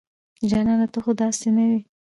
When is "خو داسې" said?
1.03-1.47